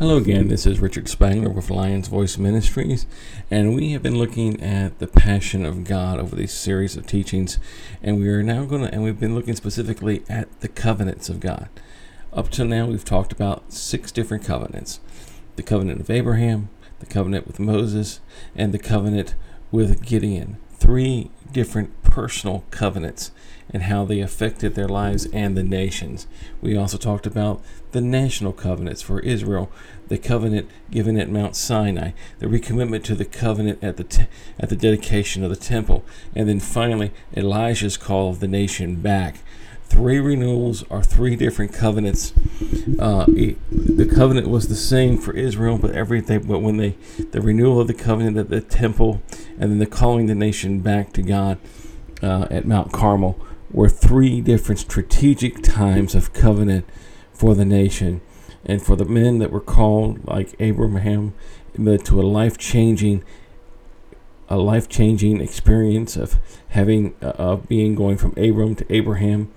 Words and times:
Hello 0.00 0.16
again, 0.16 0.48
this 0.48 0.64
is 0.64 0.80
Richard 0.80 1.10
Spangler 1.10 1.50
with 1.50 1.68
Lion's 1.68 2.08
Voice 2.08 2.38
Ministries, 2.38 3.04
and 3.50 3.74
we 3.74 3.92
have 3.92 4.02
been 4.02 4.16
looking 4.16 4.58
at 4.62 4.98
the 4.98 5.06
passion 5.06 5.66
of 5.66 5.84
God 5.84 6.18
over 6.18 6.34
these 6.34 6.54
series 6.54 6.96
of 6.96 7.06
teachings, 7.06 7.58
and 8.02 8.18
we 8.18 8.26
are 8.30 8.42
now 8.42 8.64
going 8.64 8.80
to, 8.80 8.94
and 8.94 9.04
we've 9.04 9.20
been 9.20 9.34
looking 9.34 9.54
specifically 9.54 10.22
at 10.26 10.60
the 10.60 10.68
covenants 10.68 11.28
of 11.28 11.38
God. 11.38 11.68
Up 12.32 12.48
till 12.48 12.64
now, 12.64 12.86
we've 12.86 13.04
talked 13.04 13.30
about 13.30 13.74
six 13.74 14.10
different 14.10 14.42
covenants 14.42 15.00
the 15.56 15.62
covenant 15.62 16.00
of 16.00 16.08
Abraham, 16.08 16.70
the 17.00 17.04
covenant 17.04 17.46
with 17.46 17.60
Moses, 17.60 18.20
and 18.56 18.72
the 18.72 18.78
covenant 18.78 19.34
with 19.70 20.02
Gideon. 20.02 20.56
Three 20.80 21.30
different 21.52 22.02
personal 22.02 22.64
covenants 22.70 23.30
and 23.72 23.84
how 23.84 24.04
they 24.04 24.20
affected 24.20 24.74
their 24.74 24.88
lives 24.88 25.26
and 25.32 25.56
the 25.56 25.62
nations. 25.62 26.26
We 26.60 26.76
also 26.76 26.98
talked 26.98 27.26
about 27.26 27.62
the 27.92 28.00
national 28.00 28.52
covenants 28.52 29.02
for 29.02 29.20
Israel, 29.20 29.70
the 30.08 30.18
covenant 30.18 30.68
given 30.90 31.18
at 31.18 31.28
Mount 31.28 31.54
Sinai, 31.54 32.10
the 32.40 32.46
recommitment 32.46 33.04
to 33.04 33.14
the 33.14 33.24
covenant 33.24 33.82
at 33.82 33.96
the 33.96 34.04
te- 34.04 34.26
at 34.58 34.68
the 34.68 34.76
dedication 34.76 35.44
of 35.44 35.50
the 35.50 35.56
temple, 35.56 36.04
and 36.34 36.48
then 36.48 36.60
finally 36.60 37.12
Elijah's 37.36 37.96
call 37.96 38.30
of 38.30 38.40
the 38.40 38.48
nation 38.48 38.96
back. 38.96 39.36
Three 39.90 40.20
renewals 40.20 40.84
are 40.88 41.02
three 41.02 41.34
different 41.34 41.74
covenants. 41.74 42.32
Uh, 42.96 43.26
the 43.26 44.08
covenant 44.08 44.48
was 44.48 44.68
the 44.68 44.76
same 44.76 45.18
for 45.18 45.32
Israel, 45.34 45.78
but 45.78 45.90
everything. 45.90 46.44
But 46.44 46.60
when 46.60 46.76
they, 46.76 46.90
the 47.32 47.40
renewal 47.40 47.80
of 47.80 47.88
the 47.88 47.94
covenant 47.94 48.36
at 48.36 48.50
the 48.50 48.60
temple, 48.60 49.20
and 49.60 49.70
then 49.70 49.78
the 49.78 49.86
calling 49.86 50.26
the 50.26 50.34
nation 50.34 50.80
back 50.80 51.12
to 51.12 51.22
God 51.22 51.58
uh, 52.22 52.46
at 52.50 52.66
Mount 52.66 52.92
Carmel, 52.92 53.38
were 53.70 53.90
three 53.90 54.40
different 54.40 54.80
strategic 54.80 55.62
times 55.62 56.14
of 56.14 56.32
covenant 56.32 56.86
for 57.32 57.54
the 57.54 57.64
nation. 57.64 58.22
And 58.64 58.82
for 58.82 58.96
the 58.96 59.04
men 59.04 59.38
that 59.38 59.50
were 59.50 59.60
called 59.60 60.26
like 60.26 60.54
Abraham 60.58 61.34
to 61.76 62.20
a 62.20 62.22
life-changing 62.22 63.22
a 64.48 64.56
life-changing 64.56 65.40
experience 65.40 66.16
of 66.16 66.36
having 66.70 67.14
uh, 67.22 67.28
of 67.38 67.68
being 67.68 67.94
going 67.94 68.18
from 68.18 68.32
Abram 68.32 68.74
to 68.74 68.92
Abraham 68.92 69.52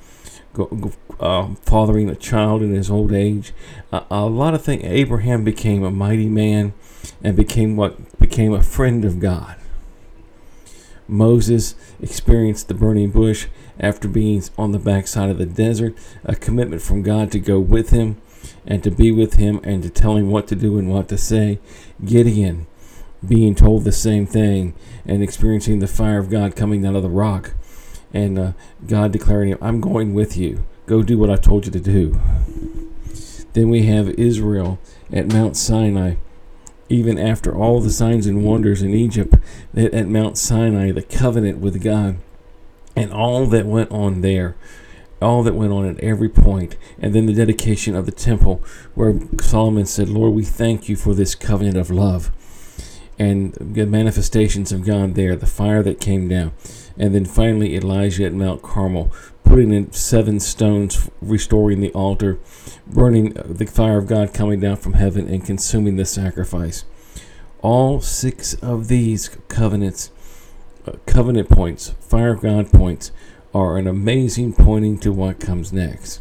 go, 0.53 0.91
uh, 1.19 1.55
fathering 1.63 2.09
a 2.09 2.15
child 2.15 2.61
in 2.61 2.75
his 2.75 2.91
old 2.91 3.11
age. 3.11 3.53
Uh, 3.91 4.01
a 4.11 4.25
lot 4.25 4.53
of 4.53 4.63
things 4.63 4.83
Abraham 4.83 5.43
became 5.43 5.83
a 5.83 5.89
mighty 5.89 6.27
man 6.27 6.73
and 7.23 7.35
became 7.35 7.75
what 7.75 8.19
became 8.19 8.53
a 8.53 8.61
friend 8.61 9.03
of 9.03 9.19
God 9.19 9.55
Moses 11.13 11.75
experienced 12.01 12.67
the 12.67 12.73
burning 12.73 13.11
bush 13.11 13.47
after 13.79 14.07
being 14.07 14.43
on 14.57 14.71
the 14.71 14.79
backside 14.79 15.29
of 15.29 15.37
the 15.37 15.45
desert, 15.45 15.95
a 16.25 16.35
commitment 16.35 16.81
from 16.81 17.03
God 17.03 17.31
to 17.31 17.39
go 17.39 17.59
with 17.59 17.91
him 17.91 18.17
and 18.65 18.83
to 18.83 18.89
be 18.89 19.11
with 19.11 19.35
him 19.35 19.59
and 19.63 19.83
to 19.83 19.89
tell 19.91 20.17
him 20.17 20.31
what 20.31 20.47
to 20.47 20.55
do 20.55 20.77
and 20.79 20.89
what 20.89 21.07
to 21.09 21.17
say. 21.17 21.59
Gideon 22.03 22.65
being 23.25 23.53
told 23.53 23.83
the 23.83 23.91
same 23.91 24.25
thing 24.25 24.73
and 25.05 25.21
experiencing 25.21 25.79
the 25.79 25.87
fire 25.87 26.17
of 26.17 26.31
God 26.31 26.55
coming 26.55 26.85
out 26.85 26.95
of 26.95 27.03
the 27.03 27.09
rock 27.09 27.53
and 28.11 28.39
uh, 28.39 28.51
God 28.87 29.11
declaring, 29.11 29.49
him, 29.49 29.59
I'm 29.61 29.81
going 29.81 30.15
with 30.15 30.35
you. 30.35 30.65
Go 30.87 31.03
do 31.03 31.19
what 31.19 31.29
I 31.29 31.35
told 31.35 31.65
you 31.65 31.71
to 31.71 31.79
do. 31.79 32.19
Then 33.53 33.69
we 33.69 33.83
have 33.83 34.09
Israel 34.09 34.79
at 35.11 35.31
Mount 35.31 35.55
Sinai 35.57 36.15
even 36.89 37.17
after 37.17 37.55
all 37.55 37.79
the 37.79 37.89
signs 37.89 38.27
and 38.27 38.43
wonders 38.43 38.81
in 38.81 38.93
Egypt, 38.93 39.35
at 39.75 40.07
Mount 40.07 40.37
Sinai, 40.37 40.91
the 40.91 41.01
covenant 41.01 41.59
with 41.59 41.81
God, 41.81 42.17
and 42.95 43.11
all 43.11 43.45
that 43.47 43.65
went 43.65 43.91
on 43.91 44.21
there, 44.21 44.55
all 45.21 45.41
that 45.43 45.55
went 45.55 45.71
on 45.71 45.85
at 45.85 45.99
every 46.01 46.29
point, 46.29 46.75
and 46.99 47.15
then 47.15 47.25
the 47.25 47.33
dedication 47.33 47.95
of 47.95 48.05
the 48.05 48.11
temple, 48.11 48.61
where 48.93 49.19
Solomon 49.41 49.85
said, 49.85 50.09
Lord, 50.09 50.33
we 50.33 50.43
thank 50.43 50.89
you 50.89 50.95
for 50.95 51.13
this 51.13 51.33
covenant 51.35 51.77
of 51.77 51.89
love. 51.89 52.31
And 53.17 53.53
the 53.53 53.85
manifestations 53.85 54.71
of 54.71 54.85
God 54.85 55.15
there, 55.15 55.35
the 55.35 55.45
fire 55.45 55.83
that 55.83 56.01
came 56.01 56.27
down. 56.27 56.51
And 56.97 57.15
then 57.15 57.25
finally, 57.25 57.75
Elijah 57.75 58.25
at 58.25 58.33
Mount 58.33 58.61
Carmel, 58.61 59.11
putting 59.53 59.71
in 59.71 59.93
seven 59.93 60.39
stones, 60.39 61.11
restoring 61.21 61.79
the 61.79 61.91
altar, 61.91 62.39
burning 62.87 63.33
the 63.45 63.67
fire 63.67 63.99
of 63.99 64.07
God 64.07 64.33
coming 64.33 64.59
down 64.59 64.77
from 64.77 64.93
heaven 64.93 65.27
and 65.27 65.45
consuming 65.45 65.95
the 65.95 66.05
sacrifice. 66.05 66.85
All 67.61 68.01
six 68.01 68.55
of 68.55 68.87
these 68.87 69.29
covenants, 69.49 70.09
uh, 70.87 70.93
covenant 71.05 71.49
points, 71.49 71.89
fire 71.99 72.33
of 72.33 72.41
God 72.41 72.71
points, 72.71 73.11
are 73.53 73.77
an 73.77 73.85
amazing 73.85 74.53
pointing 74.53 74.97
to 75.01 75.13
what 75.13 75.39
comes 75.39 75.71
next. 75.71 76.19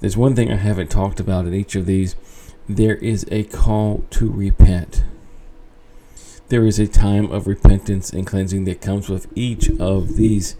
There's 0.00 0.18
one 0.18 0.36
thing 0.36 0.52
I 0.52 0.56
haven't 0.56 0.90
talked 0.90 1.18
about 1.18 1.46
in 1.46 1.54
each 1.54 1.74
of 1.76 1.86
these. 1.86 2.14
There 2.68 2.96
is 2.96 3.24
a 3.30 3.44
call 3.44 4.04
to 4.10 4.30
repent. 4.30 5.02
There 6.48 6.66
is 6.66 6.78
a 6.78 6.86
time 6.86 7.32
of 7.32 7.46
repentance 7.46 8.12
and 8.12 8.26
cleansing 8.26 8.64
that 8.64 8.82
comes 8.82 9.08
with 9.08 9.32
each 9.34 9.70
of 9.80 10.16
these 10.16 10.56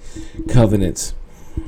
covenants 0.49 1.12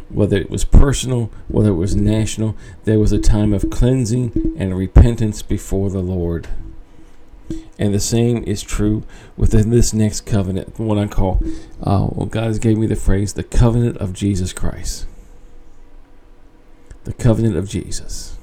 whether 0.08 0.36
it 0.36 0.50
was 0.50 0.64
personal, 0.64 1.30
whether 1.48 1.70
it 1.70 1.74
was 1.74 1.96
national, 1.96 2.56
there 2.84 2.98
was 2.98 3.12
a 3.12 3.18
time 3.18 3.52
of 3.52 3.70
cleansing 3.70 4.54
and 4.58 4.76
repentance 4.76 5.42
before 5.42 5.90
the 5.90 6.02
Lord. 6.02 6.48
And 7.78 7.92
the 7.92 8.00
same 8.00 8.44
is 8.44 8.62
true 8.62 9.02
within 9.36 9.70
this 9.70 9.92
next 9.92 10.22
covenant, 10.22 10.78
what 10.78 10.98
I 10.98 11.06
call, 11.06 11.42
uh, 11.82 12.08
well, 12.10 12.26
God 12.26 12.44
has 12.44 12.58
gave 12.58 12.78
me 12.78 12.86
the 12.86 12.96
phrase, 12.96 13.32
the 13.32 13.42
covenant 13.42 13.96
of 13.98 14.12
Jesus 14.12 14.52
Christ. 14.52 15.06
The 17.04 17.12
covenant 17.12 17.56
of 17.56 17.68
Jesus. 17.68 18.36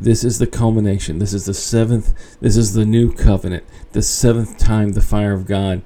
This 0.00 0.22
is 0.22 0.38
the 0.38 0.46
culmination. 0.46 1.18
This 1.18 1.32
is 1.32 1.46
the 1.46 1.54
seventh, 1.54 2.14
this 2.40 2.56
is 2.56 2.72
the 2.72 2.84
new 2.84 3.12
covenant, 3.12 3.64
the 3.92 4.02
seventh 4.02 4.58
time 4.58 4.92
the 4.92 5.02
fire 5.02 5.32
of 5.32 5.46
God 5.46 5.82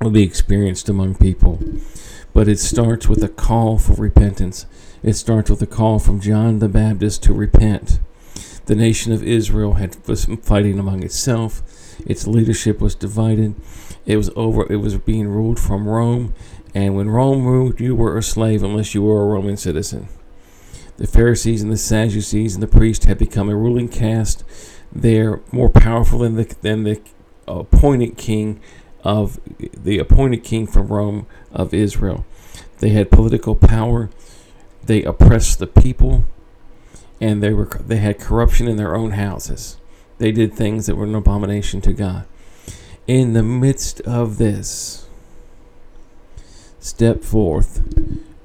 will 0.00 0.10
be 0.10 0.22
experienced 0.22 0.88
among 0.88 1.14
people. 1.14 1.60
But 2.36 2.48
it 2.48 2.58
starts 2.58 3.08
with 3.08 3.24
a 3.24 3.30
call 3.30 3.78
for 3.78 3.94
repentance. 3.94 4.66
It 5.02 5.14
starts 5.14 5.48
with 5.48 5.62
a 5.62 5.66
call 5.66 5.98
from 5.98 6.20
John 6.20 6.58
the 6.58 6.68
Baptist 6.68 7.22
to 7.22 7.32
repent. 7.32 7.98
The 8.66 8.74
nation 8.74 9.10
of 9.10 9.22
Israel 9.22 9.72
had 9.72 9.96
was 10.06 10.26
fighting 10.42 10.78
among 10.78 11.02
itself. 11.02 11.62
Its 12.04 12.26
leadership 12.26 12.78
was 12.78 12.94
divided. 12.94 13.54
It 14.04 14.18
was 14.18 14.28
over. 14.36 14.70
It 14.70 14.82
was 14.82 14.98
being 14.98 15.28
ruled 15.28 15.58
from 15.58 15.88
Rome, 15.88 16.34
and 16.74 16.94
when 16.94 17.08
Rome 17.08 17.46
ruled, 17.46 17.80
you 17.80 17.94
were 17.94 18.18
a 18.18 18.22
slave 18.22 18.62
unless 18.62 18.94
you 18.94 19.00
were 19.00 19.22
a 19.22 19.28
Roman 19.28 19.56
citizen. 19.56 20.08
The 20.98 21.06
Pharisees 21.06 21.62
and 21.62 21.72
the 21.72 21.78
Sadducees 21.78 22.52
and 22.52 22.62
the 22.62 22.66
priests 22.66 23.06
had 23.06 23.16
become 23.16 23.48
a 23.48 23.56
ruling 23.56 23.88
caste. 23.88 24.44
They're 24.92 25.40
more 25.52 25.70
powerful 25.70 26.18
than 26.18 26.34
the 26.34 26.54
than 26.60 26.82
the 26.82 27.00
appointed 27.48 28.18
king 28.18 28.60
of 29.04 29.38
the 29.54 29.98
appointed 29.98 30.44
king 30.44 30.66
from 30.66 30.88
Rome 30.88 31.26
of 31.52 31.72
Israel. 31.72 32.24
They 32.78 32.90
had 32.90 33.10
political 33.10 33.54
power. 33.54 34.10
They 34.84 35.02
oppressed 35.02 35.58
the 35.58 35.66
people, 35.66 36.24
and 37.20 37.42
they 37.42 37.52
were 37.52 37.66
they 37.86 37.96
had 37.96 38.20
corruption 38.20 38.68
in 38.68 38.76
their 38.76 38.94
own 38.94 39.12
houses. 39.12 39.78
They 40.18 40.32
did 40.32 40.54
things 40.54 40.86
that 40.86 40.96
were 40.96 41.04
an 41.04 41.14
abomination 41.14 41.80
to 41.82 41.92
God. 41.92 42.26
In 43.06 43.32
the 43.32 43.42
midst 43.42 44.00
of 44.02 44.38
this, 44.38 45.06
step 46.80 47.22
forth 47.22 47.82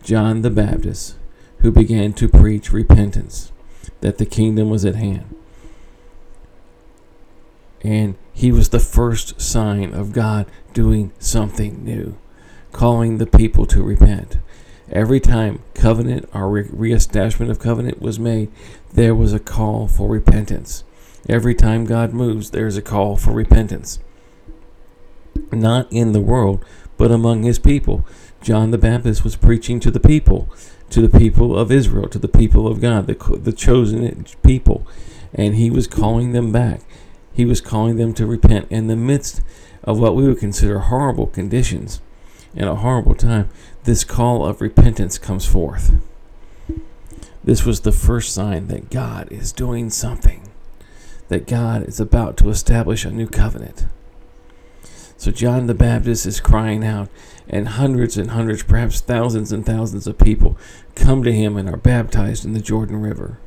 John 0.04 0.42
the 0.42 0.50
Baptist, 0.50 1.16
who 1.60 1.72
began 1.72 2.14
to 2.14 2.28
preach 2.28 2.72
repentance, 2.72 3.52
that 4.02 4.18
the 4.18 4.26
kingdom 4.26 4.70
was 4.70 4.86
at 4.86 4.96
hand. 4.96 5.36
And 7.84 8.16
he 8.34 8.52
was 8.52 8.70
the 8.70 8.80
first 8.80 9.42
sign 9.42 9.94
of 9.94 10.14
God 10.14 10.46
doing 10.74 11.12
something 11.20 11.84
new, 11.84 12.18
calling 12.72 13.18
the 13.18 13.28
people 13.28 13.66
to 13.68 13.84
repent. 13.84 14.38
Every 14.92 15.20
time 15.20 15.64
covenant 15.74 16.30
or 16.34 16.50
re- 16.50 16.70
reestablishment 16.70 17.50
of 17.50 17.60
covenant 17.60 18.02
was 18.02 18.20
made, 18.20 18.52
there 18.94 19.16
was 19.16 19.34
a 19.34 19.40
call 19.40 19.88
for 19.88 20.10
repentance. 20.10 20.84
Every 21.30 21.56
time 21.56 21.86
God 21.86 22.14
moves, 22.14 22.52
there's 22.52 22.78
a 22.78 22.82
call 22.82 23.16
for 23.16 23.32
repentance. 23.32 24.00
Not 25.52 25.88
in 25.92 26.12
the 26.12 26.20
world, 26.20 26.66
but 26.98 27.12
among 27.12 27.44
his 27.44 27.60
people. 27.60 28.06
John 28.42 28.72
the 28.72 28.78
Baptist 28.78 29.24
was 29.24 29.36
preaching 29.36 29.80
to 29.80 29.92
the 29.92 30.00
people, 30.00 30.50
to 30.90 31.08
the 31.08 31.18
people 31.18 31.58
of 31.58 31.72
Israel, 31.72 32.10
to 32.10 32.20
the 32.20 32.28
people 32.28 32.68
of 32.68 32.82
God, 32.82 33.08
the, 33.08 33.38
the 33.38 33.54
chosen 33.54 34.26
people, 34.44 34.86
and 35.34 35.56
he 35.56 35.70
was 35.70 35.88
calling 35.88 36.34
them 36.34 36.52
back. 36.52 36.82
He 37.34 37.46
was 37.46 37.62
calling 37.62 37.98
them 37.98 38.14
to 38.16 38.26
repent 38.26 38.68
in 38.70 38.88
the 38.88 38.96
midst 38.96 39.42
of 39.84 40.00
what 40.00 40.16
we 40.16 40.28
would 40.28 40.40
consider 40.40 40.80
horrible 40.80 41.28
conditions 41.28 42.02
and 42.56 42.70
a 42.70 42.76
horrible 42.76 43.16
time. 43.16 43.50
This 43.84 44.04
call 44.04 44.46
of 44.46 44.62
repentance 44.62 45.18
comes 45.18 45.46
forth. 45.46 45.92
This 47.44 47.66
was 47.66 47.82
the 47.82 47.92
first 47.92 48.34
sign 48.34 48.68
that 48.68 48.92
God 48.92 49.32
is 49.32 49.52
doing 49.52 49.90
something, 49.90 50.50
that 51.30 51.48
God 51.48 51.88
is 51.88 52.00
about 52.00 52.38
to 52.38 52.50
establish 52.50 53.04
a 53.04 53.12
new 53.12 53.28
covenant. 53.28 53.88
So 55.18 55.32
John 55.32 55.68
the 55.68 55.74
Baptist 55.74 56.26
is 56.26 56.40
crying 56.40 56.84
out, 56.84 57.10
and 57.48 57.68
hundreds 57.68 58.18
and 58.18 58.32
hundreds, 58.32 58.64
perhaps 58.64 59.02
thousands 59.02 59.52
and 59.52 59.66
thousands 59.66 60.08
of 60.08 60.18
people 60.18 60.58
come 60.96 61.24
to 61.24 61.34
him 61.34 61.58
and 61.58 61.70
are 61.70 61.78
baptized 61.78 62.46
in 62.46 62.54
the 62.54 62.60
Jordan 62.60 63.02
River. 63.02 63.40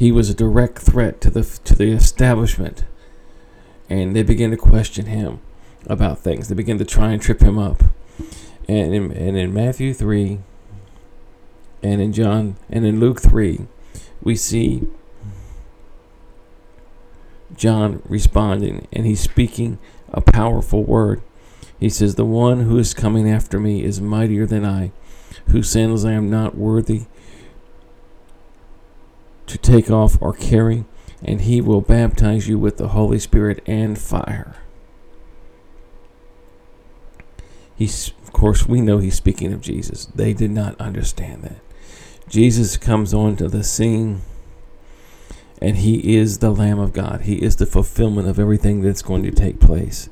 He 0.00 0.10
was 0.10 0.30
a 0.30 0.34
direct 0.34 0.78
threat 0.78 1.20
to 1.20 1.30
the 1.30 1.42
to 1.42 1.74
the 1.74 1.92
establishment, 1.92 2.84
and 3.90 4.16
they 4.16 4.22
began 4.22 4.50
to 4.50 4.56
question 4.56 5.04
him 5.04 5.40
about 5.86 6.20
things. 6.20 6.48
They 6.48 6.54
began 6.54 6.78
to 6.78 6.86
try 6.86 7.12
and 7.12 7.20
trip 7.20 7.42
him 7.42 7.58
up. 7.58 7.82
And 8.66 8.94
in, 8.94 9.12
and 9.12 9.36
in 9.36 9.52
Matthew 9.52 9.92
three, 9.92 10.38
and 11.82 12.00
in 12.00 12.14
John 12.14 12.56
and 12.70 12.86
in 12.86 12.98
Luke 12.98 13.20
three, 13.20 13.66
we 14.22 14.36
see 14.36 14.88
John 17.54 18.00
responding, 18.08 18.88
and 18.94 19.04
he's 19.04 19.20
speaking 19.20 19.78
a 20.14 20.22
powerful 20.22 20.82
word. 20.82 21.20
He 21.78 21.90
says, 21.90 22.14
The 22.14 22.24
one 22.24 22.60
who 22.60 22.78
is 22.78 22.94
coming 22.94 23.30
after 23.30 23.60
me 23.60 23.84
is 23.84 24.00
mightier 24.00 24.46
than 24.46 24.64
I, 24.64 24.92
whose 25.48 25.68
sandals 25.68 26.06
I 26.06 26.12
am 26.12 26.30
not 26.30 26.56
worthy 26.56 27.04
to 29.50 29.58
take 29.58 29.90
off 29.90 30.20
or 30.20 30.32
carry, 30.32 30.84
and 31.22 31.42
he 31.42 31.60
will 31.60 31.80
baptize 31.80 32.48
you 32.48 32.58
with 32.58 32.76
the 32.76 32.88
Holy 32.88 33.18
Spirit 33.18 33.62
and 33.66 33.98
fire. 33.98 34.56
He's, 37.74 38.12
of 38.22 38.32
course, 38.32 38.66
we 38.66 38.80
know 38.80 38.98
he's 38.98 39.14
speaking 39.14 39.52
of 39.52 39.62
Jesus. 39.62 40.06
They 40.06 40.34
did 40.34 40.50
not 40.50 40.78
understand 40.80 41.42
that. 41.44 41.60
Jesus 42.28 42.76
comes 42.76 43.12
onto 43.14 43.48
the 43.48 43.64
scene 43.64 44.20
and 45.60 45.76
he 45.76 46.16
is 46.16 46.38
the 46.38 46.50
Lamb 46.50 46.78
of 46.78 46.92
God. 46.92 47.22
He 47.22 47.42
is 47.42 47.56
the 47.56 47.66
fulfillment 47.66 48.28
of 48.28 48.38
everything 48.38 48.80
that's 48.80 49.02
going 49.02 49.22
to 49.24 49.30
take 49.30 49.60
place. 49.60 50.08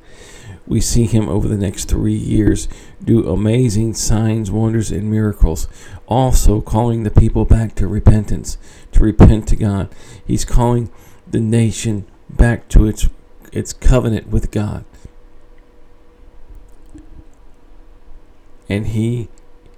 We 0.69 0.83
see 0.83 1.07
him 1.07 1.31
over 1.31 1.49
the 1.49 1.57
next 1.57 1.87
three 1.87 2.15
years 2.15 2.69
do 3.03 3.27
amazing 3.27 3.95
signs, 3.95 4.51
wonders, 4.51 4.91
and 4.91 5.11
miracles, 5.11 5.67
also 6.07 6.61
calling 6.61 7.05
the 7.05 7.11
people 7.11 7.47
back 7.47 7.75
to 7.77 7.89
repentance, 7.89 8.59
to 8.93 9.01
repent 9.01 9.49
to 9.49 9.57
God. 9.57 9.89
He's 10.27 10.45
calling 10.45 10.91
the 11.27 11.41
nation 11.41 12.07
back 12.29 12.69
to 12.69 12.87
its 12.87 13.09
its 13.51 13.73
covenant 13.73 14.29
with 14.29 14.51
God. 14.51 14.85
And 18.69 18.89
he 18.89 19.29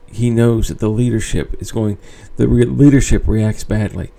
he 0.06 0.28
knows 0.28 0.68
that 0.68 0.80
the 0.80 0.90
leadership 0.90 1.54
is 1.60 1.70
going 1.70 1.98
the 2.36 2.48
leadership 2.48 3.28
reacts 3.28 3.62
badly 3.62 4.10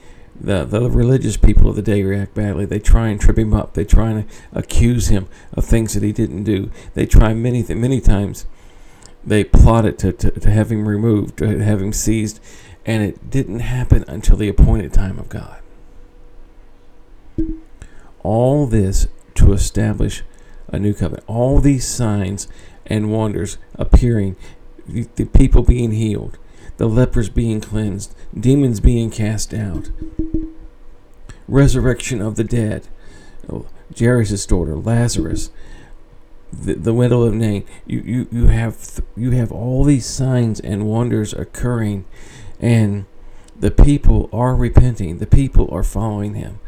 the, 0.44 0.66
the 0.66 0.90
religious 0.90 1.38
people 1.38 1.70
of 1.70 1.76
the 1.76 1.82
day 1.82 2.04
react 2.04 2.34
badly. 2.34 2.66
They 2.66 2.80
try 2.80 3.10
and 3.10 3.22
trip 3.22 3.38
him 3.38 3.54
up. 3.54 3.74
They 3.74 3.86
try 3.86 4.10
and 4.10 4.26
accuse 4.52 5.08
him 5.08 5.28
of 5.54 5.66
things 5.66 5.94
that 5.94 6.04
he 6.04 6.12
didn't 6.12 6.44
do. 6.44 6.72
They 6.96 7.06
try 7.06 7.34
many 7.34 7.64
many 7.74 8.02
times. 8.02 8.46
They 9.24 9.44
plotted 9.44 10.00
to, 10.00 10.14
to, 10.14 10.32
to 10.32 10.50
have 10.50 10.72
him 10.72 10.88
removed, 10.88 11.38
to 11.38 11.60
have 11.60 11.80
him 11.80 11.94
seized, 11.94 12.40
and 12.88 13.04
it 13.04 13.30
didn't 13.30 13.60
happen 13.60 14.04
until 14.08 14.36
the 14.36 14.50
appointed 14.50 14.94
time 14.94 15.20
of 15.20 15.30
God. 15.30 15.62
All 18.24 18.66
this 18.66 19.08
to 19.36 19.54
establish 19.54 20.24
a 20.70 20.80
new 20.80 20.94
covenant. 20.94 21.24
All 21.28 21.60
these 21.60 21.88
signs 21.88 22.48
and 22.88 23.12
wonders 23.12 23.60
appearing, 23.76 24.36
the, 24.88 25.08
the 25.16 25.26
people 25.26 25.62
being 25.62 25.92
healed, 25.92 26.40
the 26.81 26.88
lepers 26.88 27.30
being 27.30 27.62
cleansed, 27.62 28.16
demons 28.33 28.80
being 28.80 29.12
cast 29.12 29.54
out, 29.54 29.92
resurrection 31.48 32.19
of 32.19 32.38
the 32.38 32.44
dead, 32.44 32.88
oh, 33.48 33.68
Jairus' 33.95 34.48
daughter, 34.48 34.75
Lazarus, 34.75 35.51
the, 36.51 36.74
the 36.74 36.92
widow 36.92 37.22
of 37.22 37.36
Nain. 37.36 37.66
You, 37.86 38.00
you, 38.00 38.28
you 38.31 38.48
have 38.48 39.00
you 39.16 39.30
have 39.30 39.51
all 39.51 39.83
these 39.83 40.07
signs 40.07 40.60
and 40.60 40.88
wonders 40.88 41.33
occurring, 41.33 42.06
and 42.60 43.06
the 43.56 43.69
people 43.69 44.28
are 44.33 44.56
repenting. 44.56 45.19
The 45.19 45.28
people 45.28 45.69
are 45.72 45.83
following 45.83 46.33
him, 46.33 46.60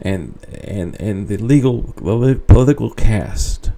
and 0.00 0.38
and 0.64 0.98
and 0.98 1.28
the 1.28 1.36
legal 1.36 1.92
political 1.92 2.88
caste 2.88 3.72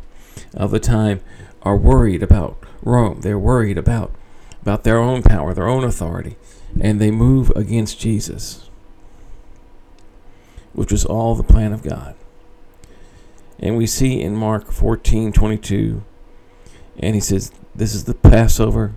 of 0.55 0.71
the 0.71 0.79
time 0.79 1.21
are 1.63 1.77
worried 1.77 2.23
about 2.23 2.65
Rome. 2.81 3.23
They're 3.23 3.41
worried 3.41 3.77
about 3.77 4.15
about 4.63 4.85
their 4.85 4.99
own 4.99 5.23
power, 5.23 5.55
their 5.55 5.69
own 5.69 5.85
authority, 5.85 6.37
and 6.81 7.01
they 7.01 7.11
move 7.11 7.51
against 7.57 8.01
Jesus, 8.01 8.71
which 10.73 10.93
was 10.93 11.05
all 11.05 11.35
the 11.35 11.43
plan 11.43 11.73
of 11.73 11.83
God. 11.83 12.15
And 13.59 13.77
we 13.77 13.87
see 13.87 14.21
in 14.21 14.37
Mark 14.37 14.71
14 14.71 15.33
22, 15.33 16.03
and 16.99 17.15
he 17.15 17.21
says, 17.21 17.53
This 17.75 17.95
is 17.95 18.05
the 18.05 18.15
Passover 18.15 18.95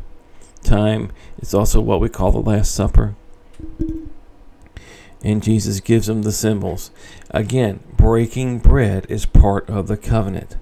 time. 0.63 1.11
It's 1.37 1.53
also 1.53 1.81
what 1.81 1.99
we 1.99 2.09
call 2.09 2.31
the 2.31 2.39
Last 2.39 2.73
Supper. 2.73 3.15
And 5.23 5.41
Jesus 5.41 5.79
gives 5.79 6.07
them 6.07 6.23
the 6.23 6.31
symbols. 6.31 6.91
Again, 7.31 7.81
breaking 7.95 8.59
bread 8.59 9.05
is 9.09 9.25
part 9.25 9.69
of 9.69 9.87
the 9.87 9.95
covenant. 9.95 10.57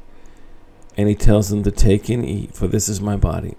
And 0.98 1.10
he 1.10 1.16
tells 1.16 1.50
them 1.50 1.64
to 1.64 1.72
take 1.72 2.10
and 2.10 2.24
eat, 2.24 2.54
for 2.54 2.68
this 2.68 2.88
is 2.88 3.02
my 3.02 3.16
body. 3.16 3.56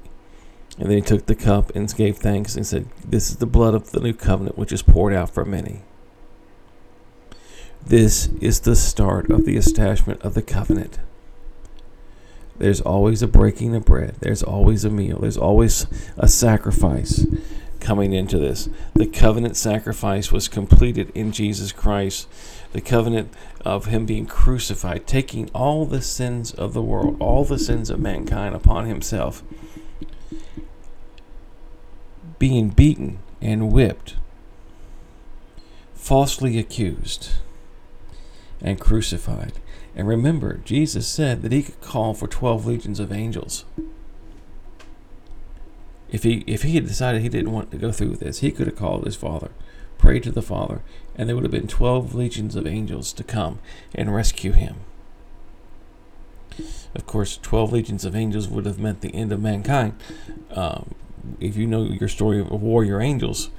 And 0.78 0.88
then 0.88 0.96
he 0.96 1.02
took 1.02 1.26
the 1.26 1.34
cup 1.34 1.74
and 1.74 1.94
gave 1.94 2.16
thanks 2.16 2.56
and 2.56 2.66
said, 2.66 2.88
This 3.04 3.30
is 3.30 3.36
the 3.36 3.46
blood 3.46 3.74
of 3.74 3.92
the 3.92 4.00
new 4.00 4.14
covenant, 4.14 4.56
which 4.56 4.72
is 4.72 4.82
poured 4.82 5.12
out 5.12 5.30
for 5.30 5.44
many. 5.44 5.82
This 7.84 8.28
is 8.40 8.60
the 8.60 8.76
start 8.76 9.30
of 9.30 9.44
the 9.44 9.56
establishment 9.56 10.22
of 10.22 10.34
the 10.34 10.42
covenant. 10.42 10.98
There's 12.58 12.80
always 12.80 13.22
a 13.22 13.26
breaking 13.26 13.74
of 13.74 13.84
bread, 13.84 14.16
there's 14.20 14.42
always 14.42 14.84
a 14.84 14.90
meal, 14.90 15.18
there's 15.18 15.36
always 15.36 15.86
a 16.16 16.28
sacrifice 16.28 17.26
coming 17.80 18.12
into 18.12 18.38
this. 18.38 18.68
The 18.94 19.06
covenant 19.06 19.56
sacrifice 19.56 20.30
was 20.30 20.46
completed 20.46 21.10
in 21.14 21.32
Jesus 21.32 21.72
Christ. 21.72 22.28
The 22.72 22.80
covenant 22.80 23.34
of 23.64 23.86
Him 23.86 24.06
being 24.06 24.26
crucified, 24.26 25.06
taking 25.06 25.50
all 25.50 25.84
the 25.84 26.00
sins 26.00 26.52
of 26.52 26.72
the 26.72 26.82
world, 26.82 27.16
all 27.18 27.44
the 27.44 27.58
sins 27.58 27.90
of 27.90 27.98
mankind 27.98 28.54
upon 28.54 28.86
Himself 28.86 29.42
being 32.42 32.70
beaten 32.70 33.20
and 33.40 33.70
whipped, 33.70 34.16
falsely 35.94 36.58
accused, 36.58 37.30
and 38.60 38.80
crucified. 38.80 39.60
And 39.94 40.08
remember, 40.08 40.54
Jesus 40.64 41.06
said 41.06 41.42
that 41.42 41.52
he 41.52 41.62
could 41.62 41.80
call 41.80 42.14
for 42.14 42.26
12 42.26 42.66
legions 42.66 42.98
of 42.98 43.12
angels. 43.12 43.64
If 46.10 46.24
he 46.24 46.42
if 46.48 46.64
he 46.64 46.74
had 46.74 46.88
decided 46.88 47.22
he 47.22 47.28
didn't 47.28 47.52
want 47.52 47.70
to 47.70 47.76
go 47.76 47.92
through 47.92 48.16
this, 48.16 48.40
he 48.40 48.50
could 48.50 48.66
have 48.66 48.74
called 48.74 49.04
his 49.04 49.14
father, 49.14 49.52
prayed 49.96 50.24
to 50.24 50.32
the 50.32 50.42
Father, 50.42 50.82
and 51.14 51.28
there 51.28 51.36
would 51.36 51.44
have 51.44 51.52
been 51.52 51.68
12 51.68 52.12
legions 52.12 52.56
of 52.56 52.66
angels 52.66 53.12
to 53.12 53.22
come 53.22 53.60
and 53.94 54.12
rescue 54.12 54.50
him. 54.50 54.78
Of 56.92 57.06
course, 57.06 57.38
12 57.40 57.72
legions 57.72 58.04
of 58.04 58.16
angels 58.16 58.48
would 58.48 58.66
have 58.66 58.80
meant 58.80 59.00
the 59.00 59.14
end 59.14 59.30
of 59.30 59.40
mankind, 59.40 59.94
um, 60.50 60.96
if 61.40 61.56
you 61.56 61.66
know 61.66 61.84
your 61.84 62.08
story 62.08 62.40
of 62.40 62.50
warrior 62.50 63.00
angels 63.00 63.50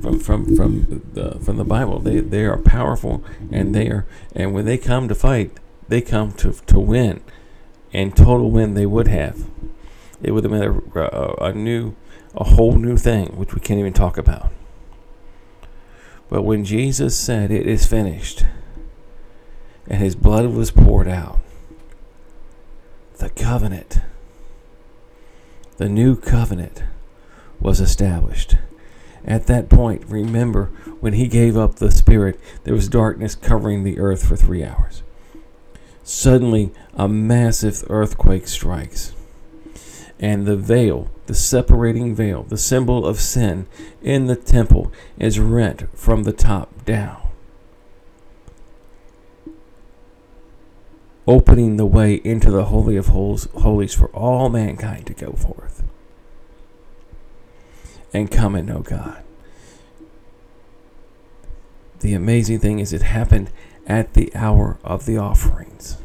from 0.00 0.18
from 0.20 0.56
from 0.56 1.02
the 1.14 1.38
from 1.40 1.56
the 1.56 1.64
Bible, 1.64 1.98
they 1.98 2.20
they 2.20 2.44
are 2.44 2.58
powerful 2.58 3.24
and 3.50 3.74
they 3.74 3.88
are 3.88 4.06
and 4.34 4.54
when 4.54 4.64
they 4.64 4.78
come 4.78 5.08
to 5.08 5.14
fight, 5.14 5.58
they 5.88 6.00
come 6.00 6.32
to 6.32 6.52
to 6.52 6.78
win, 6.78 7.20
and 7.92 8.16
total 8.16 8.50
win 8.50 8.74
they 8.74 8.86
would 8.86 9.08
have. 9.08 9.46
It 10.22 10.32
would 10.32 10.44
have 10.44 10.52
been 10.52 10.62
a, 10.94 11.00
a, 11.00 11.34
a 11.48 11.52
new, 11.54 11.94
a 12.34 12.44
whole 12.44 12.76
new 12.76 12.98
thing, 12.98 13.36
which 13.36 13.54
we 13.54 13.60
can't 13.60 13.80
even 13.80 13.94
talk 13.94 14.18
about. 14.18 14.52
But 16.28 16.42
when 16.42 16.64
Jesus 16.64 17.18
said, 17.18 17.50
"It 17.50 17.66
is 17.66 17.86
finished," 17.86 18.44
and 19.88 20.02
His 20.02 20.14
blood 20.14 20.46
was 20.46 20.70
poured 20.70 21.08
out, 21.08 21.40
the 23.18 23.30
covenant, 23.30 24.00
the 25.76 25.88
new 25.88 26.16
covenant 26.16 26.82
was 27.60 27.80
established. 27.80 28.56
At 29.24 29.46
that 29.46 29.68
point, 29.68 30.04
remember 30.06 30.66
when 31.00 31.12
he 31.12 31.28
gave 31.28 31.56
up 31.56 31.76
the 31.76 31.90
Spirit, 31.90 32.40
there 32.64 32.74
was 32.74 32.88
darkness 32.88 33.34
covering 33.34 33.84
the 33.84 33.98
earth 33.98 34.26
for 34.26 34.36
three 34.36 34.64
hours. 34.64 35.02
Suddenly, 36.02 36.72
a 36.94 37.06
massive 37.06 37.84
earthquake 37.90 38.48
strikes, 38.48 39.12
and 40.18 40.46
the 40.46 40.56
veil, 40.56 41.10
the 41.26 41.34
separating 41.34 42.14
veil, 42.14 42.42
the 42.44 42.58
symbol 42.58 43.06
of 43.06 43.20
sin 43.20 43.66
in 44.02 44.26
the 44.26 44.36
temple, 44.36 44.90
is 45.18 45.38
rent 45.38 45.84
from 45.96 46.24
the 46.24 46.32
top 46.32 46.84
down, 46.84 47.20
opening 51.26 51.76
the 51.76 51.86
way 51.86 52.14
into 52.24 52.50
the 52.50 52.64
Holy 52.66 52.96
of 52.96 53.08
Holies 53.08 53.94
for 53.94 54.08
all 54.08 54.48
mankind 54.48 55.06
to 55.06 55.14
go 55.14 55.32
forth 55.32 55.84
and 58.12 58.30
coming, 58.30 58.66
know 58.66 58.80
God. 58.80 59.22
The 62.00 62.14
amazing 62.14 62.60
thing 62.60 62.78
is, 62.78 62.92
it 62.92 63.02
happened 63.02 63.50
at 63.86 64.14
the 64.14 64.34
hour 64.34 64.78
of 64.82 65.06
the 65.06 65.18
offerings. 65.18 65.98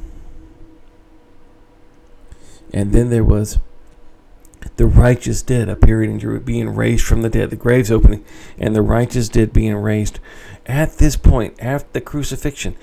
And 2.74 2.92
then 2.92 3.10
there 3.10 3.24
was 3.24 3.60
the 4.78 4.88
righteous 4.88 5.42
dead 5.42 5.70
appearing 5.70 6.22
and 6.22 6.46
being 6.46 6.70
raised 6.70 7.06
from 7.06 7.22
the 7.22 7.30
dead, 7.30 7.50
the 7.50 7.56
graves 7.56 7.92
opening, 7.92 8.26
and 8.58 8.76
the 8.76 8.82
righteous 8.82 9.30
dead 9.30 9.54
being 9.54 9.76
raised. 9.76 10.20
At 10.66 10.98
this 10.98 11.16
point, 11.16 11.56
after 11.60 11.88
the 11.94 12.02
crucifixion, 12.02 12.76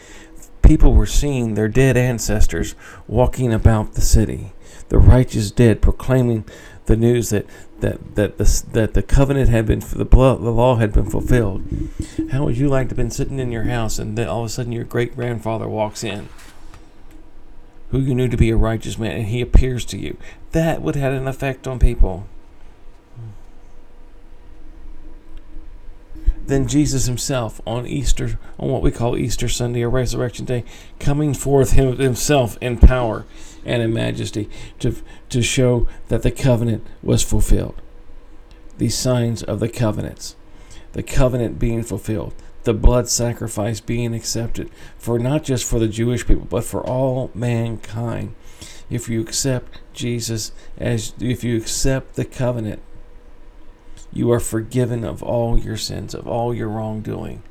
people 0.62 0.94
were 0.94 1.06
seeing 1.06 1.54
their 1.54 1.68
dead 1.68 1.96
ancestors 1.96 2.74
walking 3.06 3.52
about 3.52 3.92
the 3.92 4.00
city, 4.00 4.52
the 4.88 4.98
righteous 4.98 5.50
dead 5.50 5.82
proclaiming 5.82 6.44
the 6.86 6.96
news 6.96 7.30
that 7.30 7.46
that 7.82 8.14
that 8.14 8.38
the 8.38 8.64
that 8.72 8.94
the 8.94 9.02
covenant 9.02 9.50
had 9.50 9.66
been 9.66 9.80
the 9.80 10.04
blood, 10.06 10.42
the 10.42 10.50
law 10.50 10.76
had 10.76 10.92
been 10.92 11.10
fulfilled. 11.10 11.62
How 12.30 12.44
would 12.44 12.56
you 12.56 12.68
like 12.68 12.88
to 12.88 12.92
have 12.92 12.96
been 12.96 13.10
sitting 13.10 13.38
in 13.38 13.52
your 13.52 13.64
house 13.64 13.98
and 13.98 14.16
then 14.16 14.28
all 14.28 14.40
of 14.40 14.46
a 14.46 14.48
sudden 14.48 14.72
your 14.72 14.84
great 14.84 15.14
grandfather 15.14 15.68
walks 15.68 16.02
in, 16.02 16.28
who 17.90 17.98
you 17.98 18.14
knew 18.14 18.28
to 18.28 18.36
be 18.36 18.50
a 18.50 18.56
righteous 18.56 18.98
man, 18.98 19.12
and 19.12 19.26
he 19.26 19.42
appears 19.42 19.84
to 19.86 19.98
you? 19.98 20.16
That 20.52 20.80
would 20.80 20.94
have 20.96 21.12
had 21.12 21.20
an 21.20 21.28
effect 21.28 21.66
on 21.68 21.78
people. 21.78 22.26
Then 26.44 26.66
Jesus 26.66 27.06
himself 27.06 27.60
on 27.66 27.86
Easter, 27.86 28.38
on 28.58 28.70
what 28.70 28.82
we 28.82 28.90
call 28.90 29.16
Easter 29.16 29.48
Sunday 29.48 29.82
or 29.82 29.90
Resurrection 29.90 30.44
Day, 30.44 30.64
coming 30.98 31.34
forth 31.34 31.72
him, 31.72 31.96
himself 31.98 32.58
in 32.60 32.78
power 32.78 33.24
and 33.64 33.82
in 33.82 33.92
majesty 33.92 34.48
to, 34.80 34.96
to 35.28 35.42
show 35.42 35.86
that 36.08 36.22
the 36.22 36.32
covenant 36.32 36.86
was 37.02 37.22
fulfilled. 37.22 37.80
These 38.78 38.98
signs 38.98 39.42
of 39.42 39.60
the 39.60 39.68
covenants, 39.68 40.34
the 40.92 41.02
covenant 41.02 41.58
being 41.58 41.84
fulfilled, 41.84 42.34
the 42.64 42.74
blood 42.74 43.08
sacrifice 43.08 43.80
being 43.80 44.14
accepted 44.14 44.70
for 44.98 45.18
not 45.18 45.44
just 45.44 45.64
for 45.64 45.78
the 45.78 45.88
Jewish 45.88 46.26
people, 46.26 46.46
but 46.48 46.64
for 46.64 46.84
all 46.84 47.30
mankind. 47.34 48.34
If 48.90 49.08
you 49.08 49.20
accept 49.20 49.80
Jesus 49.92 50.52
as 50.76 51.14
if 51.20 51.44
you 51.44 51.56
accept 51.56 52.14
the 52.14 52.24
covenant, 52.24 52.82
you 54.12 54.30
are 54.32 54.40
forgiven 54.40 55.04
of 55.04 55.22
all 55.22 55.58
your 55.58 55.76
sins, 55.76 56.14
of 56.14 56.26
all 56.26 56.54
your 56.54 56.68
wrongdoing 56.68 57.42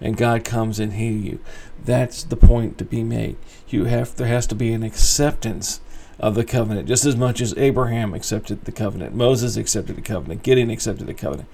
and 0.00 0.16
God 0.16 0.44
comes 0.44 0.80
and 0.80 0.94
heal 0.94 1.16
you. 1.16 1.40
That's 1.84 2.24
the 2.24 2.36
point 2.36 2.78
to 2.78 2.84
be 2.84 3.02
made. 3.02 3.36
You 3.68 3.84
have 3.84 4.16
there 4.16 4.26
has 4.26 4.46
to 4.48 4.54
be 4.54 4.72
an 4.72 4.82
acceptance 4.82 5.80
of 6.18 6.34
the 6.34 6.44
covenant, 6.44 6.88
just 6.88 7.04
as 7.04 7.16
much 7.16 7.40
as 7.40 7.56
Abraham 7.56 8.12
accepted 8.12 8.64
the 8.64 8.72
covenant, 8.72 9.14
Moses 9.14 9.56
accepted 9.56 9.96
the 9.96 10.02
covenant, 10.02 10.42
Gideon 10.42 10.70
accepted 10.70 11.06
the 11.06 11.14
covenant, 11.14 11.48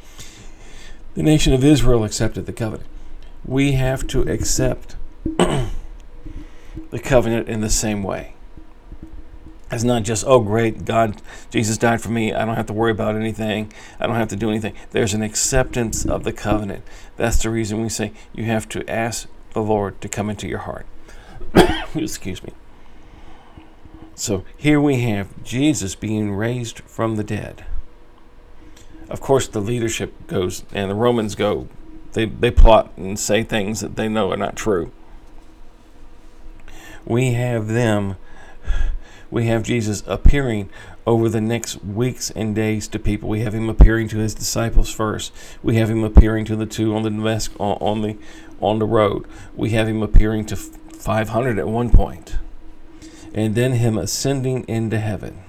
the 1.14 1.22
nation 1.22 1.52
of 1.52 1.64
Israel 1.64 2.04
accepted 2.04 2.46
the 2.46 2.52
covenant. 2.52 2.88
We 3.44 3.72
have 3.72 4.06
to 4.08 4.22
accept 4.22 4.96
the 5.24 5.68
covenant 7.00 7.48
in 7.48 7.60
the 7.60 7.70
same 7.70 8.02
way. 8.02 8.35
It's 9.70 9.82
not 9.82 10.04
just, 10.04 10.24
oh, 10.26 10.40
great, 10.40 10.84
God, 10.84 11.20
Jesus 11.50 11.76
died 11.76 12.00
for 12.00 12.10
me. 12.10 12.32
I 12.32 12.44
don't 12.44 12.54
have 12.54 12.66
to 12.66 12.72
worry 12.72 12.92
about 12.92 13.16
anything. 13.16 13.72
I 13.98 14.06
don't 14.06 14.14
have 14.14 14.28
to 14.28 14.36
do 14.36 14.48
anything. 14.48 14.74
There's 14.92 15.12
an 15.12 15.22
acceptance 15.22 16.06
of 16.06 16.22
the 16.22 16.32
covenant. 16.32 16.84
That's 17.16 17.42
the 17.42 17.50
reason 17.50 17.82
we 17.82 17.88
say 17.88 18.12
you 18.32 18.44
have 18.44 18.68
to 18.70 18.88
ask 18.88 19.28
the 19.54 19.62
Lord 19.62 20.00
to 20.02 20.08
come 20.08 20.30
into 20.30 20.46
your 20.46 20.60
heart. 20.60 20.86
Excuse 21.96 22.44
me. 22.44 22.52
So 24.14 24.44
here 24.56 24.80
we 24.80 25.00
have 25.00 25.42
Jesus 25.42 25.94
being 25.96 26.32
raised 26.32 26.78
from 26.80 27.16
the 27.16 27.24
dead. 27.24 27.64
Of 29.08 29.20
course, 29.20 29.48
the 29.48 29.60
leadership 29.60 30.26
goes, 30.26 30.64
and 30.72 30.90
the 30.90 30.94
Romans 30.94 31.34
go, 31.34 31.68
they, 32.12 32.24
they 32.24 32.50
plot 32.50 32.92
and 32.96 33.18
say 33.18 33.42
things 33.42 33.80
that 33.80 33.96
they 33.96 34.08
know 34.08 34.30
are 34.32 34.36
not 34.36 34.56
true. 34.56 34.92
We 37.04 37.32
have 37.34 37.68
them 37.68 38.16
we 39.30 39.46
have 39.46 39.62
Jesus 39.62 40.02
appearing 40.06 40.70
over 41.06 41.28
the 41.28 41.40
next 41.40 41.84
weeks 41.84 42.30
and 42.30 42.54
days 42.54 42.88
to 42.88 42.98
people. 42.98 43.28
We 43.28 43.40
have 43.40 43.54
him 43.54 43.68
appearing 43.68 44.08
to 44.08 44.18
his 44.18 44.34
disciples 44.34 44.90
first. 44.90 45.32
We 45.62 45.76
have 45.76 45.90
him 45.90 46.04
appearing 46.04 46.44
to 46.46 46.56
the 46.56 46.66
two 46.66 46.94
on 46.94 47.02
the 47.02 47.50
on 47.58 48.02
the 48.02 48.16
on 48.60 48.78
the 48.78 48.86
road. 48.86 49.26
We 49.54 49.70
have 49.70 49.88
him 49.88 50.02
appearing 50.02 50.46
to 50.46 50.56
500 50.56 51.58
at 51.58 51.68
one 51.68 51.90
point, 51.90 52.36
and 53.34 53.54
then 53.54 53.72
him 53.72 53.98
ascending 53.98 54.64
into 54.68 54.98
heaven. 54.98 55.42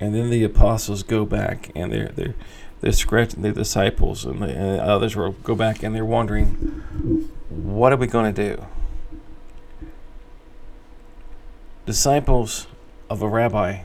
And 0.00 0.14
then 0.14 0.30
the 0.30 0.44
apostles 0.44 1.02
go 1.02 1.24
back 1.24 1.72
and 1.74 1.92
they're 1.92 2.12
they're 2.14 2.34
they're 2.80 2.92
scratching 2.92 3.42
the 3.42 3.52
disciples 3.52 4.24
and, 4.24 4.40
the, 4.40 4.46
and 4.46 4.80
others 4.80 5.16
will 5.16 5.32
go 5.32 5.54
back 5.54 5.82
and 5.82 5.94
they're 5.94 6.04
wondering, 6.04 6.46
what 7.48 7.92
are 7.92 7.96
we 7.96 8.06
going 8.06 8.32
to 8.32 8.54
do? 8.54 8.64
Disciples 11.88 12.66
of 13.08 13.22
a 13.22 13.28
rabbi 13.28 13.78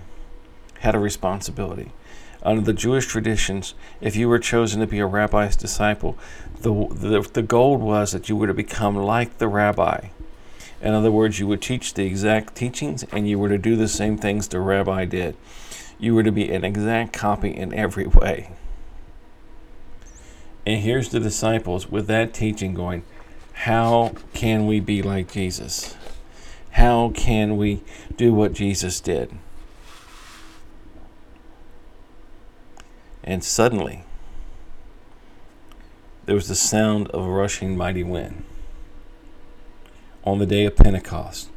had 0.80 0.94
a 0.94 1.00
responsibility. 1.00 1.94
Under 2.42 2.62
the 2.62 2.74
Jewish 2.74 3.08
traditions, 3.08 3.76
if 4.02 4.18
you 4.18 4.28
were 4.28 4.40
chosen 4.40 4.82
to 4.82 4.88
be 4.88 5.00
a 5.00 5.06
rabbi's 5.06 5.56
disciple, 5.56 6.18
the, 6.60 6.74
the, 6.92 7.22
the 7.22 7.42
goal 7.42 7.78
was 7.78 8.12
that 8.12 8.28
you 8.28 8.36
were 8.36 8.48
to 8.48 8.54
become 8.54 8.98
like 8.98 9.38
the 9.38 9.48
rabbi. 9.48 10.10
In 10.82 10.94
other 10.94 11.14
words, 11.14 11.40
you 11.40 11.48
would 11.48 11.62
teach 11.62 11.94
the 11.94 12.06
exact 12.06 12.56
teachings 12.56 13.06
and 13.14 13.30
you 13.30 13.40
were 13.40 13.48
to 13.48 13.58
do 13.58 13.78
the 13.78 13.88
same 13.88 14.18
things 14.18 14.50
the 14.50 14.60
rabbi 14.60 15.06
did. 15.06 15.38
You 15.98 16.14
were 16.14 16.24
to 16.24 16.32
be 16.34 16.52
an 16.52 16.66
exact 16.66 17.14
copy 17.14 17.56
in 17.56 17.74
every 17.74 18.08
way. 18.08 18.50
And 20.66 20.82
here's 20.82 21.08
the 21.08 21.22
disciples 21.22 21.90
with 21.90 22.08
that 22.08 22.34
teaching 22.34 22.74
going, 22.74 23.04
How 23.54 24.12
can 24.34 24.68
we 24.68 24.82
be 24.82 25.02
like 25.02 25.32
Jesus? 25.32 25.96
How 26.74 27.12
can 27.14 27.56
we 27.56 27.84
do 28.18 28.34
what 28.34 28.54
Jesus 28.54 29.00
did? 29.00 29.32
And 33.24 33.44
suddenly, 33.44 34.04
there 36.26 36.36
was 36.36 36.48
the 36.48 36.56
sound 36.56 37.10
of 37.10 37.26
a 37.26 37.30
rushing 37.30 37.78
mighty 37.78 38.04
wind. 38.04 38.44
On 40.24 40.40
the 40.40 40.48
day 40.48 40.66
of 40.66 40.76
Pentecost, 40.76 41.50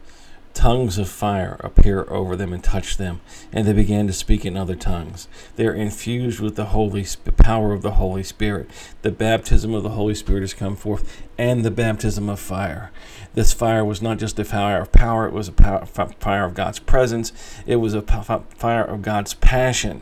tongues 0.56 0.96
of 0.96 1.06
fire 1.06 1.58
appear 1.60 2.06
over 2.08 2.34
them 2.34 2.50
and 2.50 2.64
touch 2.64 2.96
them, 2.96 3.20
and 3.52 3.66
they 3.66 3.74
began 3.74 4.06
to 4.06 4.12
speak 4.12 4.44
in 4.46 4.56
other 4.56 4.74
tongues. 4.74 5.28
They 5.56 5.66
are 5.66 5.74
infused 5.74 6.40
with 6.40 6.56
the 6.56 6.66
holy 6.66 7.06
power 7.36 7.74
of 7.74 7.82
the 7.82 7.92
Holy 7.92 8.22
Spirit. 8.22 8.70
The 9.02 9.12
baptism 9.12 9.74
of 9.74 9.82
the 9.82 9.90
Holy 9.90 10.14
Spirit 10.14 10.40
has 10.40 10.54
come 10.54 10.74
forth, 10.74 11.22
and 11.36 11.62
the 11.62 11.70
baptism 11.70 12.30
of 12.30 12.40
fire. 12.40 12.90
This 13.34 13.52
fire 13.52 13.84
was 13.84 14.00
not 14.00 14.18
just 14.18 14.38
a 14.38 14.44
fire 14.44 14.80
of 14.80 14.92
power; 14.92 15.26
it 15.26 15.34
was 15.34 15.48
a 15.48 15.52
power, 15.52 15.84
fire 15.84 16.46
of 16.46 16.54
God's 16.54 16.78
presence. 16.78 17.32
It 17.66 17.76
was 17.76 17.92
a 17.92 18.00
fire 18.00 18.84
of 18.84 19.02
God's 19.02 19.34
passion 19.34 20.00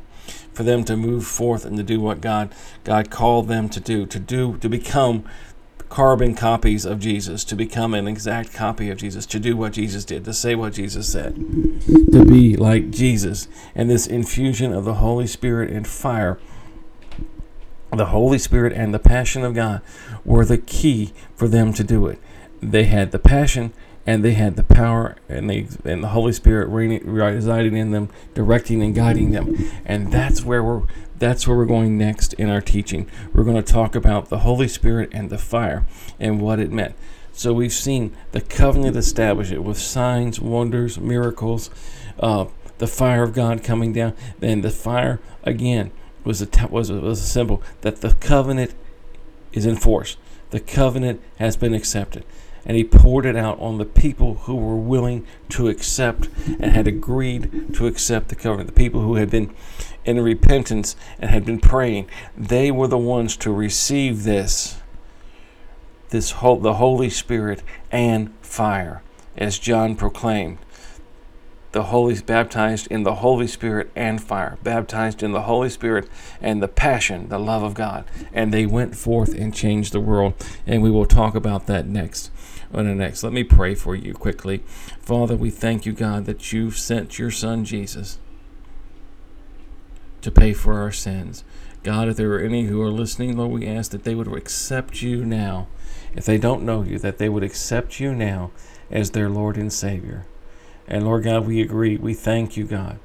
for 0.52 0.62
them 0.62 0.84
to 0.84 0.96
move 0.96 1.26
forth 1.26 1.64
and 1.64 1.76
to 1.76 1.82
do 1.82 2.00
what 2.00 2.20
God 2.20 2.54
God 2.84 3.10
called 3.10 3.48
them 3.48 3.68
to 3.70 3.80
do, 3.80 4.06
to 4.06 4.20
do 4.20 4.56
to 4.58 4.68
become 4.68 5.24
carbon 5.88 6.34
copies 6.34 6.84
of 6.84 6.98
Jesus, 6.98 7.44
to 7.44 7.54
become 7.54 7.94
an 7.94 8.08
exact 8.08 8.52
copy 8.52 8.90
of 8.90 8.98
Jesus, 8.98 9.26
to 9.26 9.38
do 9.38 9.56
what 9.56 9.72
Jesus 9.72 10.04
did, 10.04 10.24
to 10.24 10.34
say 10.34 10.54
what 10.54 10.72
Jesus 10.72 11.10
said, 11.10 11.34
to 12.12 12.24
be 12.24 12.56
like 12.56 12.90
Jesus. 12.90 13.48
And 13.74 13.88
this 13.88 14.06
infusion 14.06 14.72
of 14.72 14.84
the 14.84 14.94
Holy 14.94 15.26
Spirit 15.26 15.70
and 15.70 15.86
fire, 15.86 16.38
the 17.92 18.06
Holy 18.06 18.38
Spirit 18.38 18.72
and 18.72 18.92
the 18.92 18.98
passion 18.98 19.44
of 19.44 19.54
God 19.54 19.82
were 20.24 20.44
the 20.44 20.58
key 20.58 21.12
for 21.36 21.46
them 21.46 21.72
to 21.74 21.84
do 21.84 22.06
it. 22.08 22.18
They 22.60 22.84
had 22.84 23.12
the 23.12 23.18
passion 23.18 23.72
and 24.06 24.24
they 24.24 24.34
had 24.34 24.56
the 24.56 24.64
power 24.64 25.16
and 25.28 25.48
they 25.48 25.66
and 25.84 26.02
the 26.02 26.08
Holy 26.08 26.32
Spirit 26.32 26.68
residing 26.68 27.76
in 27.76 27.90
them, 27.90 28.10
directing 28.34 28.82
and 28.82 28.94
guiding 28.94 29.30
them. 29.30 29.56
And 29.84 30.12
that's 30.12 30.44
where 30.44 30.62
we're 30.62 30.82
that's 31.18 31.46
where 31.46 31.56
we're 31.56 31.64
going 31.64 31.96
next 31.96 32.34
in 32.34 32.50
our 32.50 32.60
teaching. 32.60 33.08
We're 33.32 33.44
going 33.44 33.62
to 33.62 33.72
talk 33.72 33.94
about 33.94 34.28
the 34.28 34.40
Holy 34.40 34.68
Spirit 34.68 35.10
and 35.12 35.30
the 35.30 35.38
fire 35.38 35.86
and 36.20 36.40
what 36.40 36.58
it 36.58 36.70
meant. 36.70 36.94
So 37.32 37.52
we've 37.52 37.72
seen 37.72 38.14
the 38.32 38.40
covenant 38.40 38.96
establish 38.96 39.50
it 39.50 39.64
with 39.64 39.78
signs, 39.78 40.38
wonders, 40.40 41.00
miracles, 41.00 41.70
uh, 42.20 42.46
the 42.78 42.86
fire 42.86 43.22
of 43.22 43.32
God 43.32 43.64
coming 43.64 43.92
down. 43.92 44.14
Then 44.38 44.60
the 44.60 44.70
fire 44.70 45.20
again 45.44 45.92
was 46.24 46.42
a 46.42 46.68
was 46.68 46.90
a, 46.90 46.94
was 47.00 47.20
a 47.20 47.26
symbol 47.26 47.62
that 47.80 48.02
the 48.02 48.14
covenant 48.14 48.74
is 49.52 49.66
enforced. 49.66 50.18
The 50.50 50.60
covenant 50.60 51.20
has 51.38 51.56
been 51.56 51.74
accepted 51.74 52.24
and 52.64 52.76
he 52.76 52.84
poured 52.84 53.26
it 53.26 53.36
out 53.36 53.58
on 53.60 53.78
the 53.78 53.84
people 53.84 54.34
who 54.34 54.54
were 54.54 54.76
willing 54.76 55.26
to 55.50 55.68
accept 55.68 56.28
and 56.46 56.72
had 56.72 56.86
agreed 56.86 57.74
to 57.74 57.86
accept 57.86 58.28
the 58.28 58.34
covenant. 58.34 58.68
The 58.68 58.80
people 58.80 59.02
who 59.02 59.16
had 59.16 59.30
been 59.30 59.54
in 60.04 60.20
repentance 60.20 60.96
and 61.18 61.30
had 61.30 61.44
been 61.44 61.60
praying, 61.60 62.08
they 62.36 62.70
were 62.70 62.88
the 62.88 62.98
ones 62.98 63.36
to 63.38 63.52
receive 63.52 64.24
this, 64.24 64.78
this 66.10 66.32
whole, 66.32 66.56
the 66.56 66.74
Holy 66.74 67.10
Spirit 67.10 67.62
and 67.90 68.32
fire, 68.42 69.02
as 69.36 69.58
John 69.58 69.96
proclaimed. 69.96 70.58
The 71.72 71.84
Holy 71.84 72.14
baptized 72.20 72.86
in 72.86 73.02
the 73.02 73.16
Holy 73.16 73.48
Spirit 73.48 73.90
and 73.96 74.22
fire, 74.22 74.58
baptized 74.62 75.24
in 75.24 75.32
the 75.32 75.42
Holy 75.42 75.68
Spirit 75.68 76.08
and 76.40 76.62
the 76.62 76.68
passion, 76.68 77.28
the 77.30 77.38
love 77.40 77.64
of 77.64 77.74
God. 77.74 78.04
And 78.32 78.54
they 78.54 78.64
went 78.64 78.94
forth 78.94 79.34
and 79.34 79.52
changed 79.52 79.92
the 79.92 79.98
world. 79.98 80.34
And 80.68 80.84
we 80.84 80.90
will 80.92 81.04
talk 81.04 81.34
about 81.34 81.66
that 81.66 81.88
next. 81.88 82.30
On 82.74 82.86
the 82.86 82.94
next. 82.94 83.22
Let 83.22 83.32
me 83.32 83.44
pray 83.44 83.74
for 83.74 83.94
you 83.94 84.12
quickly. 84.12 84.58
Father, 85.00 85.36
we 85.36 85.50
thank 85.50 85.86
you, 85.86 85.92
God, 85.92 86.24
that 86.26 86.52
you've 86.52 86.76
sent 86.76 87.18
your 87.18 87.30
Son 87.30 87.64
Jesus 87.64 88.18
to 90.22 90.30
pay 90.30 90.52
for 90.52 90.78
our 90.80 90.90
sins. 90.90 91.44
God, 91.82 92.08
if 92.08 92.16
there 92.16 92.32
are 92.32 92.40
any 92.40 92.64
who 92.64 92.80
are 92.80 92.90
listening, 92.90 93.36
Lord, 93.36 93.52
we 93.52 93.66
ask 93.66 93.90
that 93.90 94.04
they 94.04 94.14
would 94.14 94.26
accept 94.26 95.02
you 95.02 95.24
now. 95.24 95.68
If 96.14 96.24
they 96.24 96.38
don't 96.38 96.62
know 96.62 96.82
you, 96.82 96.98
that 96.98 97.18
they 97.18 97.28
would 97.28 97.42
accept 97.42 98.00
you 98.00 98.14
now 98.14 98.50
as 98.90 99.10
their 99.10 99.28
Lord 99.28 99.56
and 99.56 99.72
Savior. 99.72 100.26
And 100.88 101.04
Lord 101.04 101.24
God, 101.24 101.46
we 101.46 101.60
agree. 101.60 101.96
We 101.96 102.14
thank 102.14 102.56
you, 102.56 102.64
God, 102.64 102.98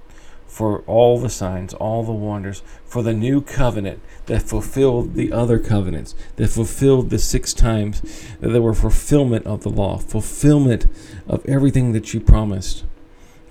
for 0.49 0.79
all 0.87 1.19
the 1.19 1.29
signs, 1.29 1.73
all 1.75 2.03
the 2.03 2.11
wonders, 2.11 2.63
for 2.83 3.03
the 3.03 3.13
new 3.13 3.39
covenant 3.39 4.01
that 4.25 4.41
fulfilled 4.41 5.13
the 5.13 5.31
other 5.31 5.59
covenants, 5.59 6.15
that 6.37 6.49
fulfilled 6.49 7.11
the 7.11 7.19
six 7.19 7.53
times 7.53 8.01
that 8.41 8.49
there 8.49 8.61
were 8.61 8.73
fulfillment 8.73 9.45
of 9.45 9.61
the 9.61 9.69
law, 9.69 9.97
fulfillment 9.97 10.87
of 11.27 11.45
everything 11.45 11.93
that 11.93 12.13
you 12.13 12.19
promised 12.19 12.83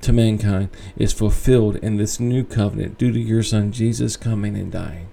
to 0.01 0.13
mankind 0.13 0.69
is 0.97 1.13
fulfilled 1.13 1.77
in 1.77 1.97
this 1.97 2.21
new 2.21 2.45
covenant 2.45 2.99
due 2.99 3.13
to 3.13 3.19
your 3.19 3.43
Son 3.43 3.73
Jesus 3.73 4.17
coming 4.17 4.57
and 4.57 4.73
dying. 4.73 5.07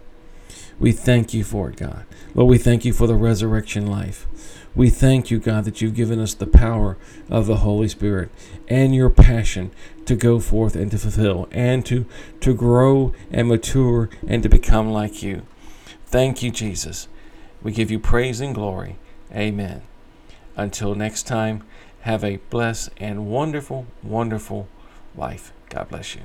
We 0.79 0.91
thank 0.91 1.33
you 1.33 1.43
for 1.43 1.69
it, 1.69 1.77
God. 1.77 2.05
Lord, 2.33 2.49
we 2.49 2.57
thank 2.57 2.83
you 2.83 2.93
for 2.93 3.07
the 3.07 3.15
resurrection 3.15 3.87
life. 3.87 4.27
We 4.75 4.89
thank 4.89 5.31
you, 5.31 5.39
God, 5.39 5.63
that 5.63 5.79
you've 5.79 5.95
given 5.95 6.19
us 6.19 6.33
the 6.33 6.47
power 6.47 6.97
of 7.29 7.45
the 7.45 7.57
Holy 7.57 7.87
Spirit 7.87 8.29
and 8.67 8.93
your 8.93 9.09
passion 9.09 9.71
to 10.05 10.15
go 10.15 10.39
forth 10.39 10.75
and 10.75 10.91
to 10.91 10.97
fulfill 10.97 11.47
and 11.51 11.85
to, 11.85 12.05
to 12.41 12.53
grow 12.53 13.13
and 13.31 13.47
mature 13.47 14.09
and 14.27 14.43
to 14.43 14.49
become 14.49 14.91
like 14.91 15.23
you. 15.23 15.43
Thank 16.05 16.43
you, 16.43 16.51
Jesus. 16.51 17.07
We 17.63 17.71
give 17.71 17.89
you 17.89 17.99
praise 17.99 18.41
and 18.41 18.53
glory. 18.53 18.97
Amen. 19.33 19.81
Until 20.57 20.93
next 20.93 21.23
time, 21.23 21.63
have 22.01 22.23
a 22.23 22.37
blessed 22.49 22.89
and 22.97 23.27
wonderful, 23.27 23.87
wonderful 24.03 24.67
life. 25.15 25.53
God 25.69 25.89
bless 25.89 26.15
you. 26.15 26.21